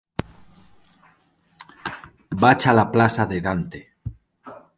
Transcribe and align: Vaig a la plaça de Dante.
Vaig 2.45 2.67
a 2.73 2.77
la 2.81 2.87
plaça 2.97 3.27
de 3.35 3.43
Dante. 3.51 3.85